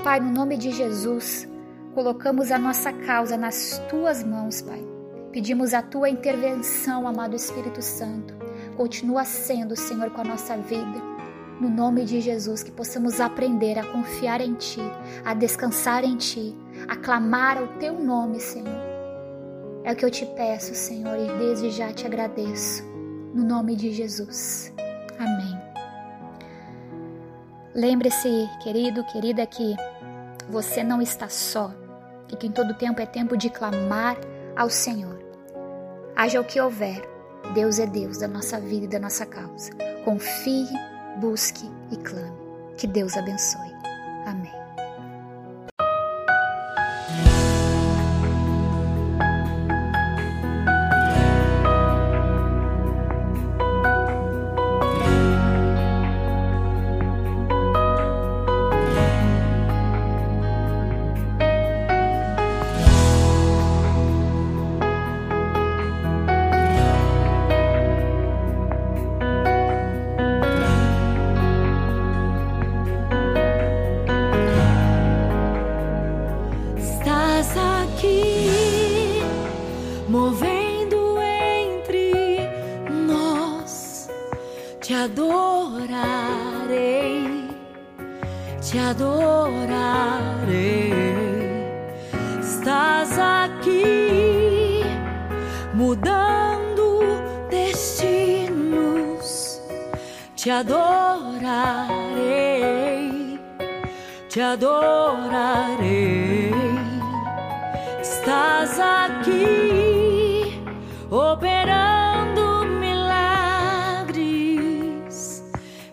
Pai, 0.02 0.20
no 0.20 0.30
nome 0.30 0.56
de 0.56 0.70
Jesus, 0.70 1.48
colocamos 1.94 2.50
a 2.50 2.58
nossa 2.58 2.92
causa 2.92 3.36
nas 3.36 3.78
tuas 3.88 4.22
mãos, 4.24 4.62
Pai. 4.62 4.84
Pedimos 5.32 5.74
a 5.74 5.82
tua 5.82 6.08
intervenção, 6.08 7.06
amado 7.06 7.36
Espírito 7.36 7.80
Santo. 7.82 8.34
Continua 8.76 9.24
sendo, 9.24 9.76
Senhor, 9.76 10.10
com 10.10 10.20
a 10.20 10.24
nossa 10.24 10.56
vida 10.56 11.10
no 11.60 11.68
nome 11.68 12.04
de 12.06 12.20
Jesus, 12.20 12.62
que 12.62 12.70
possamos 12.70 13.20
aprender 13.20 13.78
a 13.78 13.84
confiar 13.84 14.40
em 14.40 14.54
Ti, 14.54 14.80
a 15.24 15.34
descansar 15.34 16.04
em 16.04 16.16
Ti, 16.16 16.56
a 16.88 16.96
clamar 16.96 17.62
o 17.62 17.68
Teu 17.78 18.00
nome, 18.00 18.40
Senhor. 18.40 18.89
É 19.84 19.92
o 19.92 19.96
que 19.96 20.04
eu 20.04 20.10
te 20.10 20.26
peço, 20.26 20.74
Senhor, 20.74 21.16
e 21.18 21.38
desde 21.38 21.70
já 21.70 21.92
te 21.92 22.06
agradeço. 22.06 22.84
No 23.34 23.44
nome 23.44 23.76
de 23.76 23.92
Jesus. 23.92 24.72
Amém. 25.18 25.58
Lembre-se, 27.74 28.48
querido, 28.62 29.04
querida, 29.04 29.46
que 29.46 29.76
você 30.48 30.82
não 30.82 31.00
está 31.00 31.28
só 31.28 31.72
e 32.30 32.36
que 32.36 32.46
em 32.46 32.52
todo 32.52 32.74
tempo 32.74 33.00
é 33.00 33.06
tempo 33.06 33.36
de 33.36 33.48
clamar 33.48 34.16
ao 34.56 34.68
Senhor. 34.68 35.18
Haja 36.16 36.40
o 36.40 36.44
que 36.44 36.60
houver, 36.60 37.08
Deus 37.54 37.78
é 37.78 37.86
Deus 37.86 38.18
da 38.18 38.28
nossa 38.28 38.60
vida 38.60 38.84
e 38.84 38.88
da 38.88 38.98
nossa 38.98 39.24
causa. 39.24 39.70
Confie 40.04 40.68
busque 41.20 41.70
e 41.90 41.96
clame. 41.96 42.32
Que 42.76 42.86
Deus 42.86 43.16
abençoe. 43.16 43.72
Amém. 44.26 44.59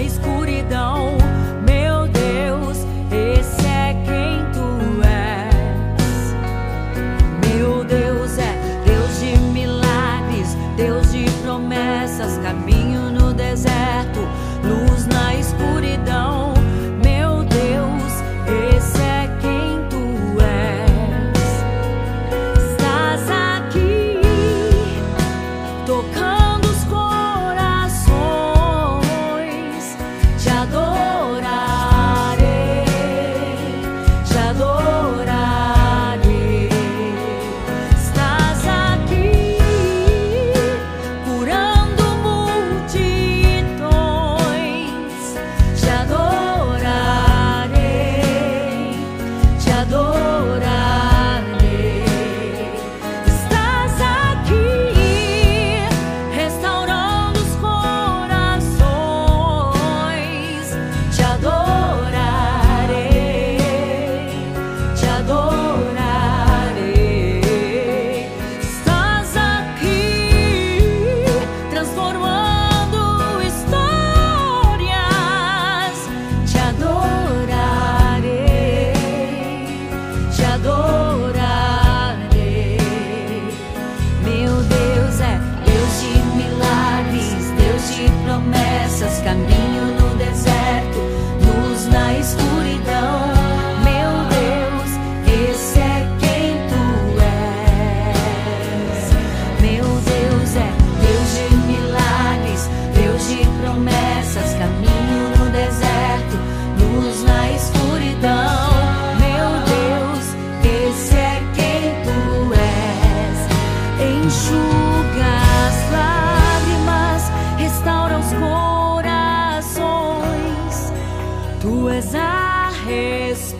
luz 0.00 0.29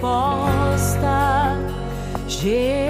resposta. 0.00 1.56
Jesus. 2.26 2.89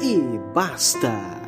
e 0.00 0.38
basta. 0.54 1.39